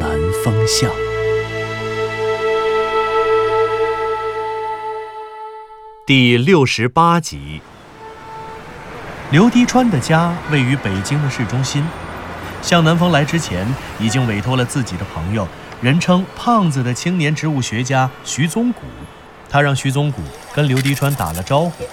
[0.00, 0.10] 南
[0.44, 0.90] 风巷》。
[6.04, 7.60] 第六十八集。
[9.30, 11.84] 刘滴川的家位于北京的市中心。
[12.62, 13.66] 向南风来之前，
[13.98, 15.46] 已经委托了自己的朋友，
[15.80, 18.82] 人称“胖子”的青年植物学家徐宗谷。
[19.48, 20.20] 他让徐宗谷
[20.52, 21.84] 跟刘滴川打了招呼。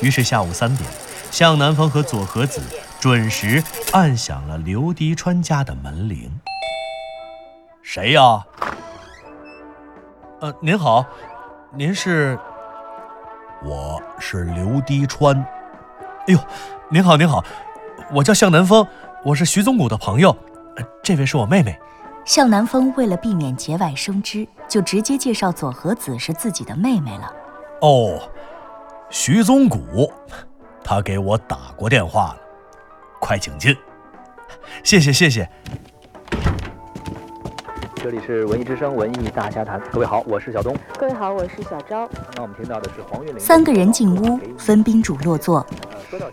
[0.00, 0.88] 于是下午三点，
[1.30, 2.62] 向南风和左和子
[3.00, 6.30] 准时按响了刘滴川家的门铃。
[7.94, 8.42] 谁呀？
[10.40, 11.04] 呃，您好，
[11.74, 12.38] 您是？
[13.62, 15.36] 我是刘滴川。
[16.26, 16.38] 哎呦，
[16.88, 17.44] 您好，您好，
[18.10, 18.86] 我叫向南风，
[19.22, 20.34] 我是徐宗谷的朋友，
[20.76, 21.78] 呃这位是我妹妹。
[22.24, 27.30] 向南风为了避免节外生枝，就直接介绍左和子是自己的妹妹了。
[27.82, 28.18] 哦，
[29.10, 30.10] 徐宗谷，
[30.82, 32.36] 他给我打过电话了，
[33.20, 33.76] 快请进。
[34.82, 35.46] 谢谢谢谢。
[38.02, 40.76] 这里是文艺之声文艺大家谈，各位好，我是小东。
[40.98, 42.08] 各位好，我是小昭。
[42.08, 43.38] 刚刚我们听到的是黄韵玲。
[43.38, 45.64] 三个人进屋，分宾主落座。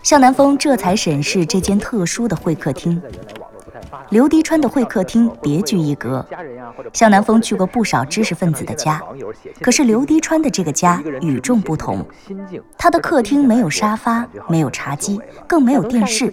[0.02, 3.00] 向南风这才审视这间特殊的会客厅。
[4.10, 6.24] 刘迪川的会客厅别具一格。
[6.92, 9.02] 向南风去过不少知识分子的家，
[9.60, 12.04] 可是刘迪川的这个家与众不同。
[12.78, 16.32] 他的客厅没有沙发，没有茶几，更没有电视，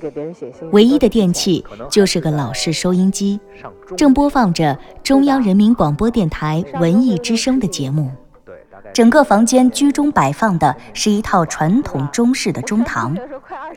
[0.71, 3.39] 唯一的电器就是个老式收音机，
[3.95, 8.11] 正播放着中央人民广播电台文艺之声的节目。
[8.97, 13.15] 整个房间居中摆放的是一套传统中式的中堂，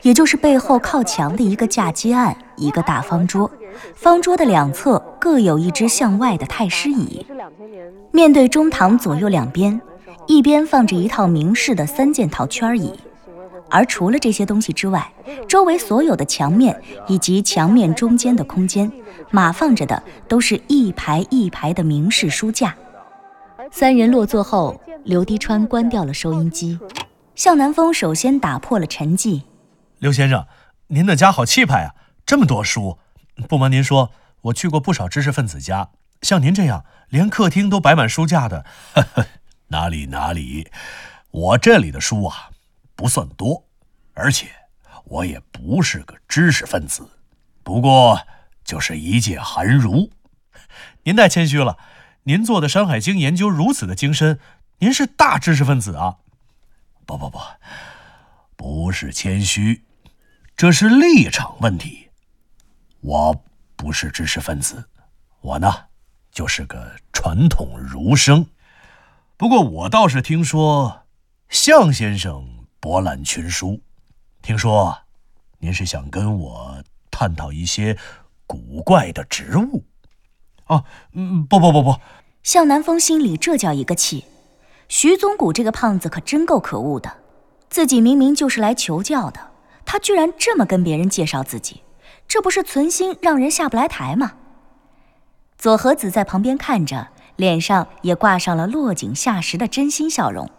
[0.01, 3.47] 也就是背后靠墙的一个架基案，一个大方桌，
[3.93, 7.23] 方桌的两侧各有一只向外的太师椅。
[8.09, 9.79] 面对中堂左右两边，
[10.25, 12.99] 一边放着一套明式的三件套圈椅，
[13.69, 15.07] 而除了这些东西之外，
[15.47, 16.75] 周围所有的墙面
[17.07, 18.91] 以及墙面中间的空间，
[19.29, 22.73] 码放着的都是一排一排的明式书架。
[23.71, 26.77] 三人落座后，刘滴川关掉了收音机。
[27.35, 29.43] 向南风首先打破了沉寂。
[29.99, 30.45] 刘先生，
[30.87, 31.95] 您的家好气派啊，
[32.25, 32.99] 这么多书。
[33.47, 34.11] 不瞒您说，
[34.41, 35.89] 我去过不少知识分子家，
[36.21, 39.25] 像您这样连客厅都摆满书架的，呵呵，
[39.69, 40.69] 哪里哪里。
[41.31, 42.49] 我这里的书啊，
[42.95, 43.63] 不算多，
[44.13, 44.47] 而且
[45.05, 47.09] 我也不是个知识分子，
[47.63, 48.19] 不过
[48.65, 50.11] 就是一介寒儒。
[51.03, 51.77] 您太谦虚了，
[52.23, 54.39] 您做的《山海经》研究如此的精深，
[54.77, 56.17] 您是大知识分子啊。
[57.03, 57.39] 不不不，
[58.55, 59.83] 不是谦虚，
[60.55, 62.09] 这是立场问题。
[62.99, 63.43] 我
[63.75, 64.87] 不是知识分子，
[65.41, 65.73] 我呢
[66.31, 68.45] 就是个传统儒生。
[69.35, 71.07] 不过我倒是听说，
[71.49, 72.47] 向先生
[72.79, 73.81] 博览群书，
[74.43, 74.95] 听说
[75.57, 77.97] 您是想跟我探讨一些
[78.45, 79.83] 古怪的植物。
[80.71, 81.97] 哦，嗯，不不不不，
[82.43, 84.23] 向南风心里这叫一个气。
[84.87, 87.11] 徐宗谷这个胖子可真够可恶的，
[87.69, 89.51] 自己明明就是来求教的，
[89.85, 91.81] 他居然这么跟别人介绍自己，
[92.25, 94.33] 这不是存心让人下不来台吗？
[95.57, 100.49] 左和子在旁边看着，脸上也挂上了落井下石的真心笑容。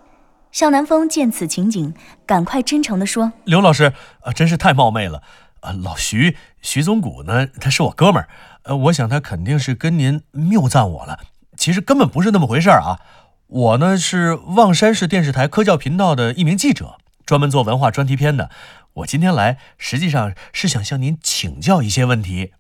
[0.51, 1.95] 向南风见此情景，
[2.27, 5.23] 赶快真诚地说刘老师，啊，真是太冒昧了。
[5.61, 8.29] 啊，老徐，徐宗谷呢，他是我哥们儿，
[8.65, 11.21] 呃，我想他肯定是跟您谬赞我了。
[11.57, 13.01] 其实根本不是那么回事儿啊。
[13.47, 16.97] 我呢是望山市电视台科教频道的一名记者，
[17.27, 18.51] 专门做文化专题片的。
[18.95, 22.53] 我今天来，实际上是想向您请教一些问题。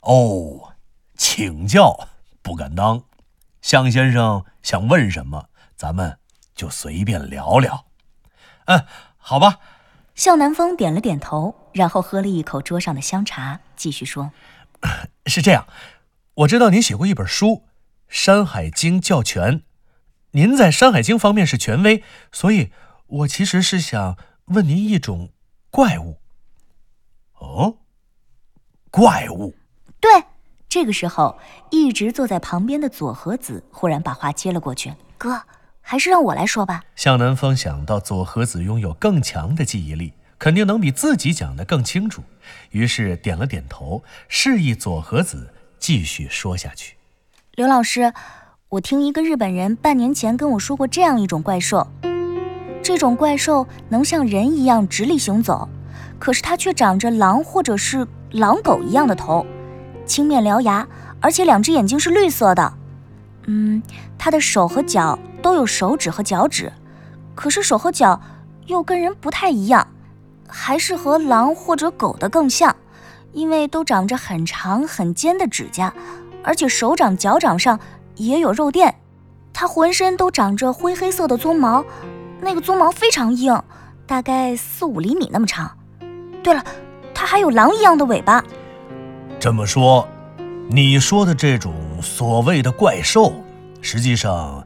[0.00, 0.74] 哦，
[1.16, 2.08] 请教
[2.42, 3.04] 不敢当。
[3.62, 6.18] 向先生想问什么，咱们
[6.54, 7.86] 就随便聊聊。
[8.66, 8.84] 嗯，
[9.16, 9.58] 好吧。
[10.14, 14.30] 向南风点了点头，然后喝了一口桌上的香茶，继续说
[15.26, 15.66] ：“是这样，
[16.34, 17.46] 我知道您写过一本书
[18.08, 19.58] 《山海经教全》。”
[20.32, 22.02] 您在《山海经》方面是权威，
[22.32, 22.72] 所以
[23.06, 24.16] 我其实是想
[24.46, 25.30] 问您一种
[25.70, 26.18] 怪物。
[27.34, 27.78] 哦，
[28.90, 29.54] 怪物。
[30.00, 30.10] 对，
[30.68, 31.38] 这个时候
[31.70, 35.42] 一直坐在旁边的左和子忽然把话接了过去：“哥，
[35.80, 42.22] 还是让我来说吧。”向南风想到左和子拥有更强的记忆力，肯定能比自己讲的更清楚，
[42.70, 46.96] 于是点了点头，示意左和子继续说下去。
[47.54, 48.12] 刘老师，
[48.68, 51.86] 我听一个日本人半年前跟我说过这样一种怪兽，
[52.82, 55.68] 这种怪兽能像人一样直立行走，
[56.18, 59.46] 可是它却长着狼或者是狼狗一样的头，
[60.04, 60.86] 青面獠牙，
[61.20, 62.74] 而且两只眼睛是绿色的。
[63.46, 63.82] 嗯，
[64.18, 66.72] 它的手和脚都有手指和脚趾，
[67.34, 68.20] 可是手和脚
[68.66, 69.86] 又跟人不太一样，
[70.56, 72.74] 还是和狼或者狗的更像，
[73.32, 75.92] 因为都长着很长很尖的指甲，
[76.44, 77.78] 而且手掌、脚掌上
[78.14, 78.94] 也有肉垫。
[79.52, 81.84] 它浑身都长着灰黑色的鬃毛，
[82.40, 83.60] 那个鬃毛非常硬，
[84.06, 85.76] 大概四五厘米那么长。
[86.40, 86.64] 对了，
[87.12, 88.42] 它还有狼一样的尾巴。
[89.40, 90.06] 这么说，
[90.70, 93.32] 你说的这种所谓的怪兽，
[93.82, 94.64] 实际上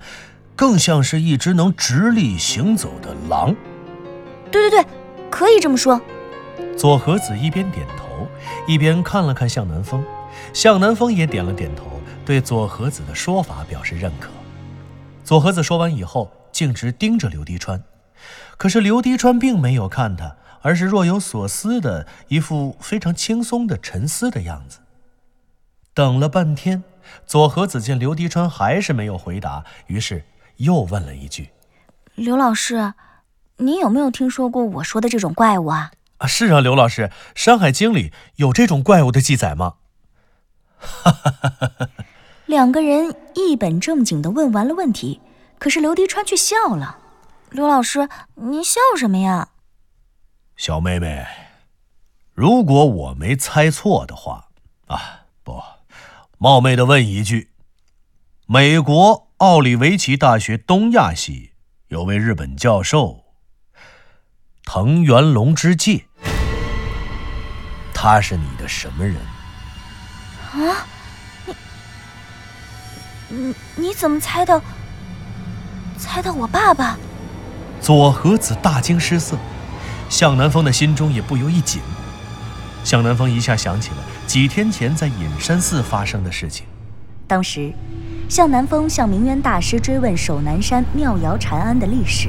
[0.55, 3.57] 更像是一只能直立行走的狼。
[4.51, 4.87] 对对对，
[5.39, 6.01] 可以这么说。
[6.77, 8.27] 左和子一边点头，
[8.67, 10.05] 一边看了看向南风，
[10.53, 11.85] 向南风也点了点头，
[12.27, 14.31] 对左和子的说法表示认可。
[15.23, 17.81] 左和子说完以后，径直盯着刘迪川，
[18.57, 24.81] 可是刘迪川并没有看他，而是若有所思的一副非常轻松的沉思的样子。
[25.95, 26.83] 等了半天，
[27.25, 30.25] 左和子见刘迪川还是没有回答，于是
[30.57, 31.51] 又问了一句
[32.17, 32.93] ：“刘老师，
[33.59, 37.03] 您有没有听说过我说的这种怪物啊？”“啊，是啊，刘老师，
[37.35, 39.75] 《山海经》里有这种怪物的记载吗？”
[40.79, 41.89] 哈哈哈哈哈。
[42.47, 45.21] 两个人一本正经地问完了问题，
[45.59, 46.99] 可是刘迪川却笑了。
[47.51, 49.51] 刘老师，您笑什么呀？
[50.57, 51.27] 小妹妹，
[52.35, 54.49] 如果我没猜错的话，
[54.87, 55.63] 啊，不，
[56.39, 57.51] 冒昧的问一句，
[58.47, 61.53] 美国奥里维奇大学东亚系
[61.89, 63.25] 有位日本教授
[64.71, 66.05] 藤原龙之介，
[67.95, 69.17] 他是你的什么人？
[70.53, 70.85] 啊？
[73.31, 74.61] 你你你怎么猜到？
[75.97, 76.99] 猜到我爸爸？
[77.81, 79.39] 左和子大惊失色，
[80.11, 81.81] 向南风的心中也不由一紧。
[82.85, 86.67] 向南风一下想起了几天前在隐山寺发生的事情。
[87.27, 87.73] 当时，
[88.29, 92.29] 向南风向明渊大师追问守南山妙瑶禅庵的历史，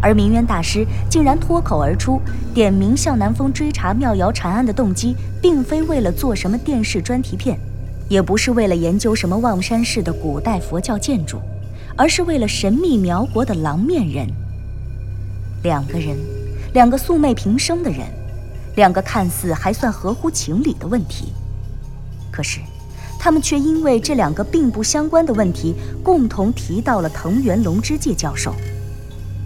[0.00, 2.20] 而明渊大师竟然脱口而出，
[2.54, 7.58] 点名向南风追查妙瑶禅案的动机，并非为了做什么电视专题片。
[8.08, 11.38] 也不是为了研究什么望山市的古代佛教建筑，
[11.94, 14.26] 而是为了神秘苗国的狼面人。
[15.62, 16.16] 两个人，
[16.72, 18.06] 两个素昧平生的人，
[18.76, 21.34] 两个看似还算合乎情理的问题，
[22.32, 22.60] 可是，
[23.18, 28.54] 他们却因为这两个并不相关的问题，共同提到了藤原龙之介教授。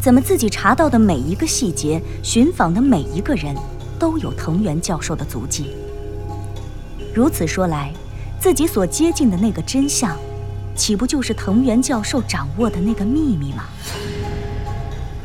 [0.02, 3.54] 怎么自己查到的每一个细节，寻访的每一个人，
[4.00, 5.76] 都有藤原教授的足迹？
[7.14, 7.92] 如此说来。
[8.40, 10.16] 自己所接近的那个真相，
[10.74, 13.62] 岂不就是藤原教授掌握的那个秘密吗？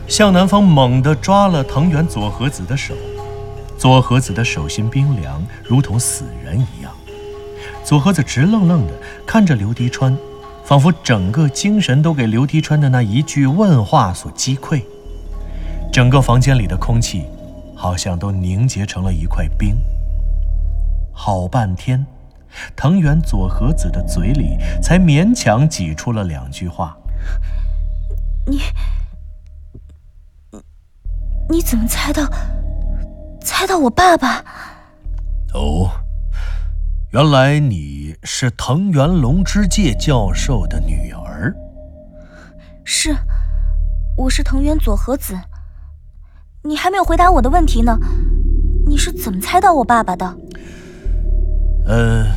[0.08, 2.94] 向南风猛地抓了藤原佐和子的手，
[3.76, 6.94] 佐和子的手心冰凉，如同死人一样。
[7.84, 8.94] 佐和子直愣愣地
[9.26, 10.16] 看着刘迪川，
[10.68, 14.84] 仿佛整个精神都给刘迪川的那一句问话所击溃。
[15.94, 17.26] 整个房间里的空气，
[17.74, 19.78] 好像都凝结成了一块冰。
[21.14, 22.06] 好半天。
[22.76, 26.98] 藤原佐和子的嘴里才勉强挤出了两句话
[28.48, 28.62] ：“你，
[30.52, 30.60] 你，
[31.50, 32.24] 你怎么猜到？
[33.42, 34.44] 猜到我爸爸？
[35.54, 35.92] 哦，
[37.18, 41.52] 原来你是藤原龙之介教授的女儿。
[42.84, 43.12] 是，
[44.16, 45.36] 我是藤原佐和子。
[46.62, 47.98] 你还没有回答我的问题呢，
[48.86, 50.38] 你是怎么猜到我爸爸的？”
[51.90, 52.28] 嗯，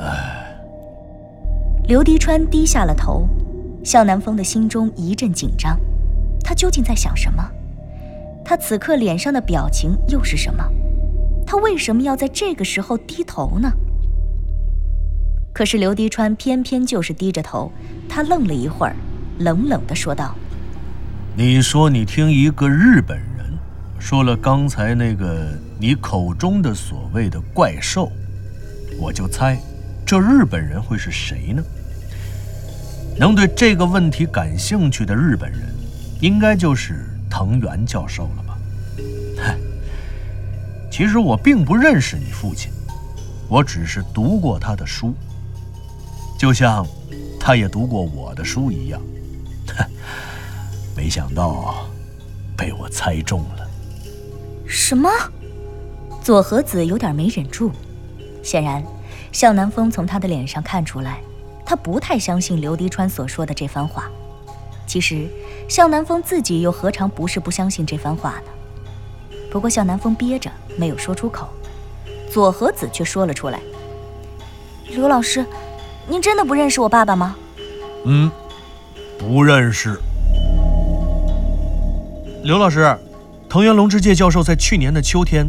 [0.00, 0.54] 唉。
[1.84, 3.26] 刘迪川低下了头，
[3.82, 5.80] 向南风的心中一阵紧张。
[6.44, 7.42] 他究竟在想什么？
[8.44, 10.62] 他此刻脸上的表情又是什么？
[11.46, 13.72] 他为什么要在这个时候低头呢？
[15.54, 17.72] 可是刘迪川偏偏就是低着头。
[18.08, 18.96] 他愣了一会儿，
[19.38, 20.34] 冷冷的说道
[21.36, 23.26] ：“你说你听一个日本人。”
[23.98, 25.48] 说了刚才那个
[25.80, 28.10] 你口中的所谓的怪兽，
[29.00, 29.58] 我就猜，
[30.04, 31.62] 这日本人会是谁呢？
[33.18, 35.62] 能对这个问题感兴趣的日本人，
[36.20, 38.45] 应该就是藤原教授了？
[40.96, 42.72] 其实我并不认识你父亲，
[43.50, 45.12] 我只是读过他的书，
[46.38, 46.86] 就像
[47.38, 48.98] 他也读过我的书一样。
[50.96, 51.86] 没想到
[52.56, 53.68] 被我猜中了。
[54.66, 55.10] 什么？
[56.22, 57.70] 左和子有点没忍住。
[58.42, 58.82] 显然，
[59.32, 61.20] 向南风从他的脸上看出来，
[61.66, 64.10] 他不太相信刘迪川所说的这番话。
[64.86, 65.28] 其实，
[65.68, 68.55] 向南风自己又何尝不是不相信这番话呢？
[69.50, 71.48] 不过，向南风憋着没有说出口，
[72.30, 73.60] 左和子却说了出来
[74.90, 75.44] ：“刘老师，
[76.08, 77.34] 您真的不认识我爸爸吗
[78.04, 78.30] ？”“嗯，
[79.18, 79.98] 不认识。”
[82.44, 82.96] 刘老师，
[83.48, 85.46] 藤原龙之介教授在去年的秋天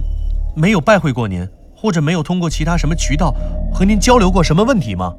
[0.56, 3.36] 没有拜会过您，或者没有通过其他什么渠道
[3.74, 5.14] 和您交流过什么问题吗？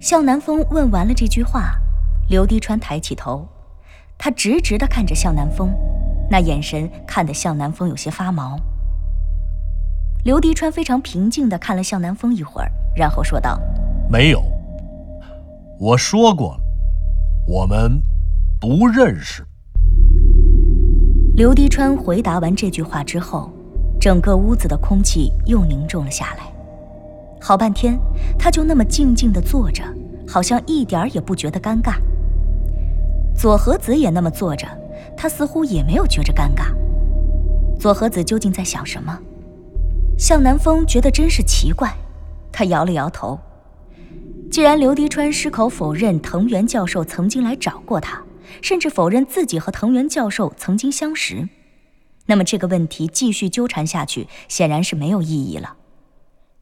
[0.00, 1.72] 向南风问完了这句话。
[2.30, 3.46] 刘迪川抬起头，
[4.16, 5.70] 他直直地看着向南风，
[6.30, 8.58] 那眼神看得向南风有些发毛。
[10.24, 13.60] 刘迪川非常平静地看了向南风一会儿，然后说道
[14.08, 14.42] ：“没有，
[15.78, 16.60] 我说过了，
[17.46, 18.00] 我们
[18.58, 19.46] 不认识。”
[21.36, 23.50] 刘迪川回答完这句话之后，
[24.00, 26.44] 整个屋子的空气又凝重了下来。
[27.40, 27.98] 好半天，
[28.38, 29.82] 他就那么静静地坐着，
[30.26, 31.96] 好像一点也不觉得尴尬。
[33.36, 34.66] 左和子也那么坐着，
[35.16, 36.74] 他似乎也没有觉着尴尬。
[37.78, 39.18] 左和子究竟在想什么？
[40.16, 41.92] 向南风觉得真是奇怪，
[42.52, 43.38] 他摇了摇头。
[44.50, 48.22] 既然刘迪川矢口否认藤原教授曾经来找过他，
[48.62, 51.48] 甚至否认自己和藤原教授曾经相识，
[52.26, 55.76] 那么这个问题继续纠缠下去显然是没有意义了。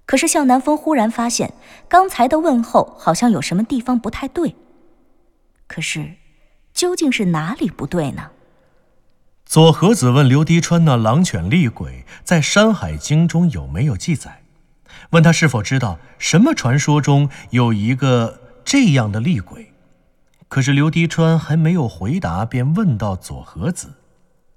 [0.06, 1.52] 可是向南风忽然发现，
[1.88, 4.56] 刚才的问候好像有什么地方不太对。
[5.66, 6.21] 可是。
[6.72, 8.30] 究竟是哪里不对呢？
[9.44, 14.42] 左和子问刘迪川：“那狼犬厉鬼在《山海经》中有没有记载？”
[15.10, 19.74] 问他是否知道什么传说中有一个这样的厉鬼。
[20.48, 23.94] 可是刘迪川还没有回答，便问到左和子。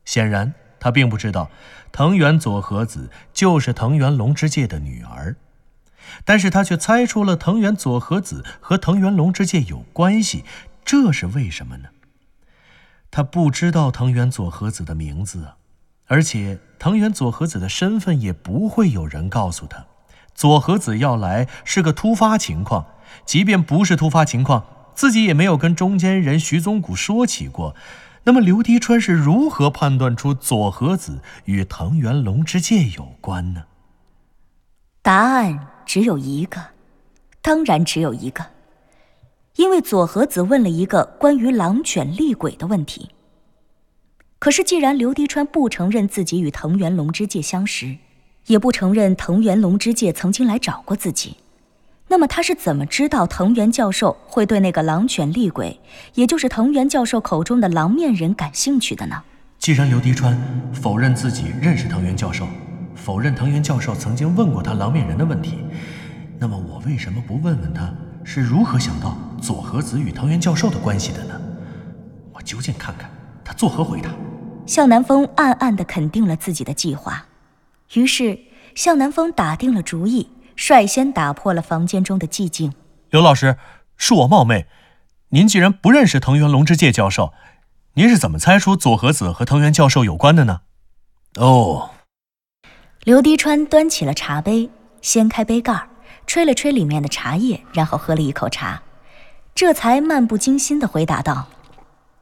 [0.06, 1.50] 显然他并不知道
[1.92, 5.36] 藤原左和子就是藤原龙之介的女儿，
[6.24, 10.46] 但是他却猜出了藤原左和子和藤原龙之介有关系，
[10.86, 11.90] 这是为什么呢？
[13.16, 15.54] 他不知道藤原佐和子的名字，
[16.08, 19.86] 而且藤原佐和子的身份也不会有人告诉他。
[20.34, 22.86] 佐和子要来是个突发情况，
[23.26, 27.74] 即便不是突发情况，自己也没有跟中间人徐宗谷说起过。
[28.26, 33.64] 那么刘迪川是如何判断出佐和子与藤原龙之介有关呢？
[35.02, 36.62] 答案只有一个，
[37.42, 38.46] 当然只有一个。
[39.58, 43.10] 因为左和子问了一个关于狼犬厉鬼的问题。
[44.38, 47.96] 可是，既然刘迪川不承认自己与藤原龙之介相识，
[48.48, 51.38] 也不承认藤原龙之介曾经来找过自己，
[52.10, 55.80] 那么他是怎么知道藤原教授会对那个狼犬厉鬼，
[56.14, 59.24] 也就是藤原教授口中的狼面人感兴趣的呢？
[59.58, 60.38] 既然刘迪川
[60.74, 62.46] 否认自己认识藤原教授，
[62.94, 65.60] 否认藤原教授曾经问过他狼面人的问题，
[66.38, 67.92] 那么我为什么不问问他？
[68.28, 71.40] 是如何想到佐和子与藤原教授的关系的呢？
[72.34, 73.08] 我究竟看看
[73.44, 74.10] 他作何回答。
[74.66, 77.28] 向南风暗暗地肯定了自己的计划，
[77.94, 78.40] 于是
[78.74, 82.74] 向南风打定了主意，率先打破了房间中的寂静。
[83.12, 83.58] 刘老师，
[84.00, 84.66] 恕我冒昧，
[85.30, 87.32] 您既然不认识藤原龙之介教授，
[87.94, 90.62] 您是怎么猜出佐和子和藤原教授有关的呢？
[91.36, 91.92] 哦，
[93.04, 94.72] 刘迪川端起了茶杯，
[95.04, 95.88] 掀开杯盖。
[96.26, 98.82] 吹了吹里面的茶叶，然后喝了一口茶，
[99.56, 101.48] 这才漫不经心的回答道：“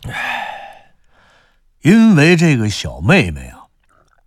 [0.08, 0.94] 唉，
[1.82, 3.66] 因为这个小妹妹啊，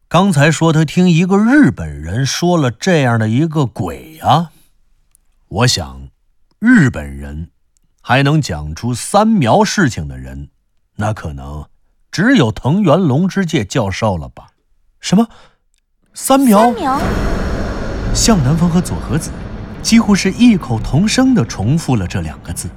[0.08, 4.50] 刚才说她听一个日本人说了这样的一个鬼啊，
[5.46, 6.08] 我想，
[6.58, 7.52] 日本人
[8.02, 10.48] 还能讲出三苗事情的人，
[10.96, 11.68] 那可能
[12.10, 14.48] 只有藤原龙之介教授了吧？
[14.98, 15.28] 什么？
[16.12, 16.64] 三苗？
[16.64, 17.00] 三苗？
[18.12, 19.30] 向南风和佐和子。”
[19.80, 22.68] 几乎是异口同声地重复了这两个字，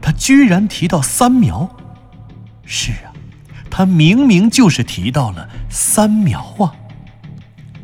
[0.00, 1.68] 他居然提到三苗。
[2.64, 3.12] 是啊，
[3.70, 6.74] 他明明就是提到了三苗啊。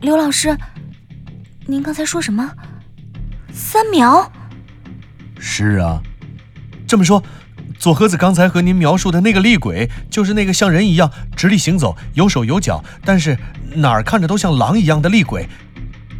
[0.00, 0.57] 刘老师，
[1.66, 2.50] 您刚才说什么？
[3.52, 4.30] 三苗？
[5.38, 6.00] 是啊，
[6.87, 7.23] 这么说，
[7.78, 13.38] 左和子刚才和您描述的那个厉鬼，就是那个像人一样直立行走、有手有脚，但是
[13.75, 15.49] 哪儿看着都像狼一样的厉鬼，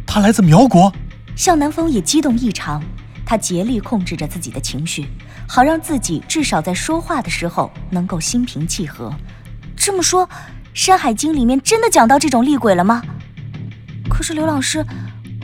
[0.05, 0.93] 他来自苗国。
[1.35, 2.83] 向南风也激动异常，
[3.31, 5.07] 他竭力控制着自己的情绪，
[5.47, 9.09] 好让自己至少在说话的时候能够心平气和。
[9.73, 10.27] 这么说，
[10.73, 13.01] 《山海经》里面真的讲到这种厉鬼了吗？
[14.09, 14.85] 可是刘老师，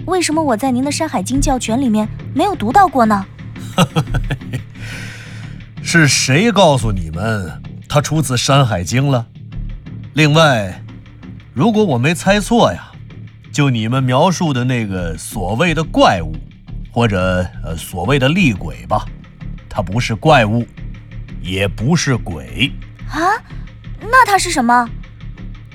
[0.06, 3.26] 为什么我在您的《山海经教全》里面没有读到过呢？
[5.82, 9.26] 是谁告诉你们它出自《山海经》了？
[10.14, 10.84] 另外，
[11.54, 12.92] 如果我没猜错呀。
[13.50, 16.36] 就你们描述的那个所谓的怪物，
[16.92, 19.06] 或者呃所谓的厉鬼吧，
[19.70, 20.66] 它不是怪物，
[21.42, 22.72] 也不是鬼
[23.10, 23.20] 啊，
[24.02, 24.90] 那它是什么？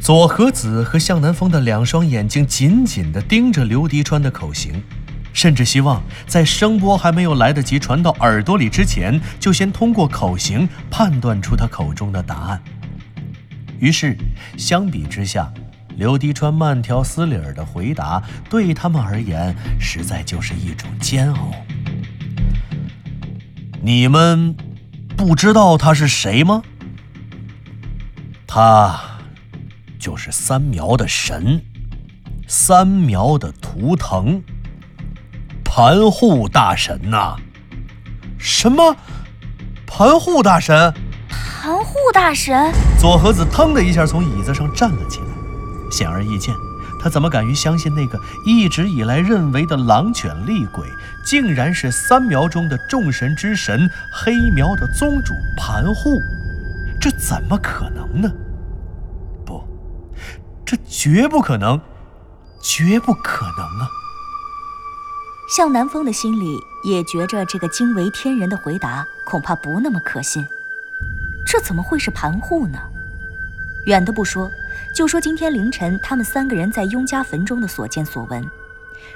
[0.01, 4.83] 左和子和向南风的两双眼睛紧紧地盯着刘迪川的口型，
[5.33, 12.61] 甚至希望在声波还没有来得及传到耳朵里之前，就先通过口型判断出他口中的答案。
[13.79, 14.17] 于是，
[14.57, 15.53] 相比之下，
[15.97, 21.53] 刘迪川慢条斯理的回答对他们而言，实在就是一种煎熬。
[23.81, 24.57] 你们
[25.17, 26.63] 不知道他是谁吗？
[28.47, 29.01] 他。
[29.99, 31.63] 就是三苗的神，
[32.49, 34.43] 三苗的图腾，
[35.65, 37.37] 盘户大神呐！
[38.37, 38.97] 什么？
[39.87, 40.93] 盘户大神？
[41.29, 42.73] 盘户大神？
[42.99, 45.27] 左和子腾的一下从椅子上站了起来。
[45.93, 46.57] 显而易见，
[46.99, 50.89] 他怎么敢于相信那个一直以来认为的狼犬厉鬼，
[51.25, 56.19] 竟然是三苗中的众神之神黑苗的宗主盘户？
[57.01, 58.33] 这怎么可能呢？
[59.45, 59.63] 不
[60.65, 61.81] 这绝不可能，
[62.63, 63.89] 绝不可能啊！
[65.55, 70.47] 向南风的心里也觉着这个惊为天人的回答恐怕不那么可信。
[71.45, 72.79] 这怎么会是盘户呢？
[73.87, 74.49] 远的不说，
[74.95, 78.47] 就说今天凌晨他们三个人在雍家坟中的所见所闻，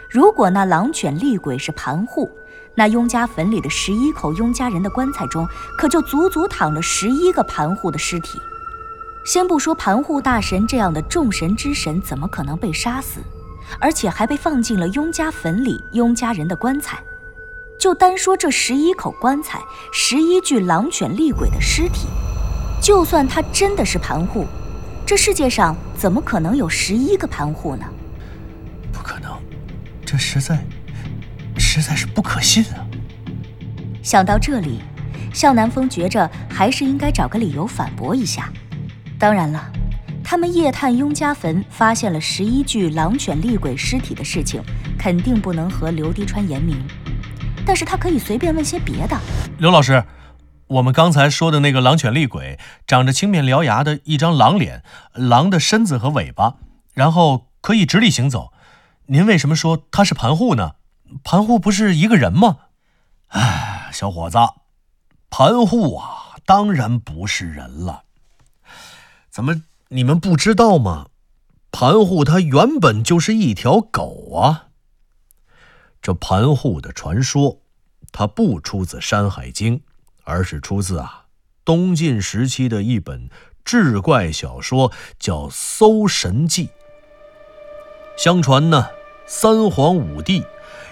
[0.08, 2.30] 如果那狼犬厉鬼是盘户，
[2.74, 8.40] 那雍家坟里的十一口雍家人的棺材中，可就足足躺了十一个盘户的尸体。
[9.22, 13.20] 先不说盘户大神这样的众神之神怎么可能被杀死，
[13.78, 16.98] 而且还被放进了雍家坟里雍家人的棺材，
[17.78, 19.60] 就单说这十一口棺材，
[19.92, 22.06] 十一具狼犬厉鬼的尸体，
[22.80, 24.46] 就算他真的是盘户，
[25.06, 27.86] 这世界上怎么可能有十一个盘户呢？
[28.92, 29.30] 不可能，
[30.04, 30.58] 这实在，
[31.56, 32.82] 实在是不可信啊！
[34.02, 34.80] 想到这里，
[35.32, 38.52] 向南风觉着还是应该找个理由反驳一下。
[39.16, 39.70] 当然了，
[40.24, 44.60] 他们夜探雍家坟，发现了十一具狼犬厉鬼尸体的事情，
[44.98, 46.76] 肯定不能和刘迪川言明。
[47.64, 49.16] 但是他可以随便问些别的。
[49.58, 50.02] 刘老师，
[50.68, 56.56] 我们刚才说的那个狼犬厉鬼，长着青面獠牙的一张狼脸，狼的身子和尾巴，
[56.92, 58.52] 然后可以直立行走。
[59.06, 60.72] 您为什么说他是盘户呢？
[61.22, 62.56] 盘户不是一个人吗？
[63.28, 64.38] 哎，小伙子，
[65.30, 68.02] 盘户啊，当然不是人了。
[69.30, 71.06] 怎么你们不知道吗？
[71.70, 74.68] 盘户它原本就是一条狗啊。
[76.02, 77.60] 这盘户的传说，
[78.10, 79.78] 它不出自《山海经》，
[80.26, 81.24] 而是出自啊
[81.64, 83.30] 东晋时期的一本
[83.64, 86.66] 志怪小说，叫《搜神记》。
[88.16, 88.88] 相传呢，
[89.26, 90.44] 三皇五帝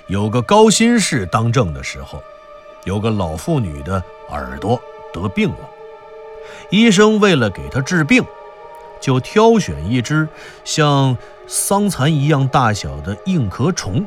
[0.08, 2.22] 有个高辛氏当政的时候，
[2.84, 4.80] 有个老妇女的耳朵
[5.12, 5.70] 得病了。
[6.70, 8.24] 医生为了给他治病，
[9.00, 10.28] 就挑选一只
[10.64, 11.16] 像
[11.46, 14.04] 桑蚕一样大小的硬壳虫。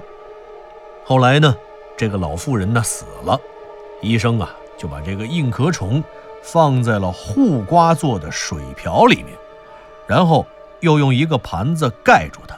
[1.05, 1.55] 后来呢，
[1.97, 3.39] 这个老妇人呢死了，
[4.01, 6.03] 医生啊就把这个硬壳虫
[6.41, 9.27] 放在了护瓜做的水瓢里面，
[10.05, 10.45] 然后
[10.79, 12.57] 又用一个盘子盖住它。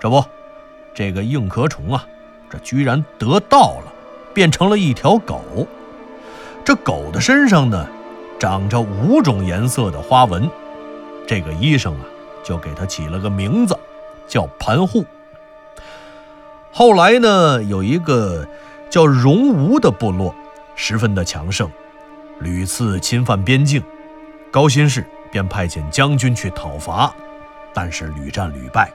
[0.00, 0.24] 这不，
[0.94, 2.06] 这个硬壳虫啊，
[2.50, 3.92] 这居然得到了，
[4.34, 5.40] 变成了一条狗。
[6.64, 7.88] 这狗的身上呢？
[8.38, 10.48] 长着五种颜色的花纹，
[11.26, 12.04] 这个医生啊，
[12.44, 13.76] 就给它起了个名字，
[14.28, 15.04] 叫盘户。
[16.70, 18.46] 后来呢，有一个
[18.88, 20.32] 叫荣吴的部落，
[20.80, 21.68] 十分的强盛，
[22.38, 23.82] 屡次侵犯边境，
[24.48, 27.12] 高辛氏便派遣将军去讨伐，
[27.74, 28.92] 但是屡战屡败。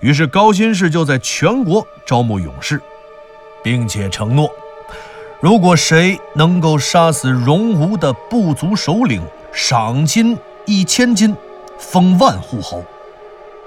[0.00, 2.80] 于是高辛氏就在全国招募勇士，
[3.62, 4.50] 并且承诺。
[5.40, 9.22] 如果谁能够杀死荣吴的部族首领，
[9.52, 11.36] 赏金一千金，
[11.78, 12.82] 封万户侯，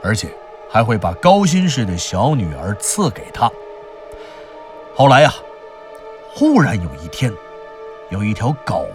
[0.01, 0.27] 而且
[0.71, 3.49] 还会把高辛氏的小女儿赐给他。
[4.95, 5.31] 后来呀，
[6.33, 7.31] 忽然有一天，
[8.09, 8.87] 有一条狗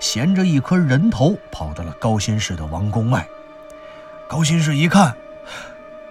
[0.00, 3.26] 衔着一颗人头跑到了高辛氏的王宫外。
[4.26, 5.14] 高辛氏一看，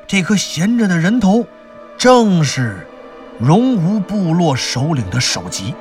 [0.06, 1.45] 这颗衔着的人头，
[1.97, 2.88] 正是
[3.39, 5.74] 荣吴部落首领的首级。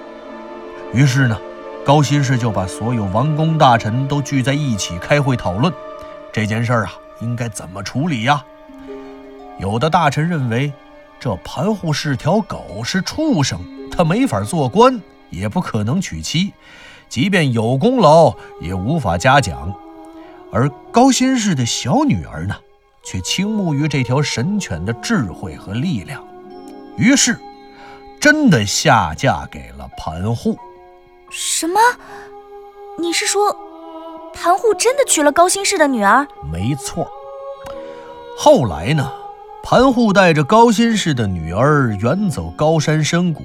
[0.92, 1.38] 于是呢，
[1.84, 5.72] 高辛氏就把所有王公大臣都聚在一起开会讨论
[6.32, 8.42] 这件事儿啊，应该怎么处理呀？
[9.58, 10.72] 有的大臣认为，
[11.20, 13.60] 这盘户是条狗，是畜生，
[13.90, 15.00] 他没法做官，
[15.30, 16.52] 也不可能娶妻，
[17.08, 19.74] 即便有功劳，也无法嘉奖。
[20.52, 22.54] 而高辛氏的小女儿呢，
[23.02, 26.24] 却倾慕于这条神犬的智慧和力量，
[26.96, 27.38] 于是。
[28.20, 30.54] 真的下嫁给了盘户。
[31.30, 31.80] 什么？
[32.98, 33.56] 你是说，
[34.34, 36.28] 盘户真的娶了高辛氏的女儿？
[36.52, 37.10] 没错。
[38.36, 39.10] 后来呢？
[39.62, 43.42] 盘户带着高辛氏的女儿远走高山深谷，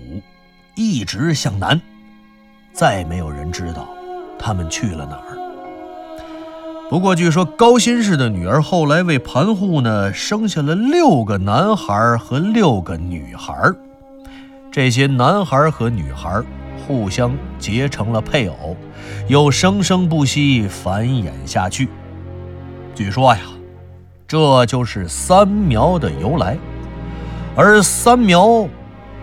[0.76, 1.82] 一直向南，
[2.74, 3.88] 再没有人知道
[4.38, 5.38] 他们去了哪儿。
[6.90, 13.56] 不过，据说高辛氏的女儿后来为盘户呢生下了六个男孩和六个女孩，
[14.72, 16.42] 这些男孩和女孩
[16.86, 18.78] 互相结成了配偶，
[19.28, 21.90] 又生生不息繁衍下去。
[22.94, 23.42] 据说呀。
[24.28, 26.58] 这就是三苗的由来，
[27.56, 28.68] 而三苗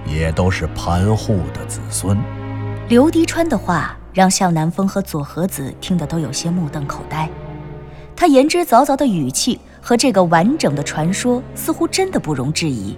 [0.07, 2.19] 也都是盘户的子孙。
[2.89, 7.29] 刘迪川的话让向南风和左和子听得都有些目瞪口呆。
[8.15, 12.97] 他言之凿凿的语气和这个完整的传说似乎真的不容置疑。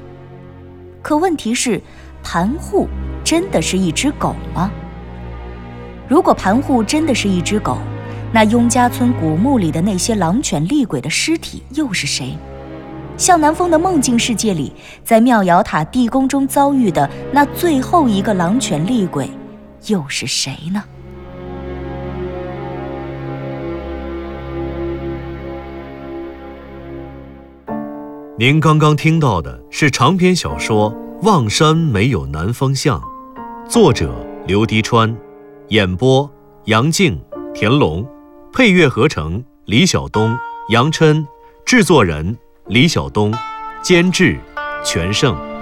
[1.00, 1.80] 可问题是，
[2.22, 2.88] 盘户
[3.22, 4.70] 真的是一只狗吗？
[6.08, 7.78] 如果盘户真的是一只狗，
[8.32, 12.36] 那雍家村古墓里的那些狼犬厉鬼的尸体又是谁？
[13.16, 14.72] 向南风的梦境世界里，
[15.04, 19.30] 在妙瑶塔地宫中遭遇的那最后一个狼犬厉鬼，
[19.86, 20.82] 又是谁呢？
[28.36, 33.00] 您刚刚听到的是长篇小说《望山没有南方向》，
[33.70, 34.12] 作者
[34.44, 35.16] 刘迪川，
[35.68, 36.28] 演播
[36.64, 37.16] 杨静、
[37.54, 38.04] 田龙。
[38.52, 40.36] 配乐合成：李晓东、
[40.68, 41.26] 杨琛，
[41.64, 42.36] 制作人：
[42.68, 43.30] 李晓东，
[43.82, 44.38] 监制：
[44.82, 45.53] 全胜。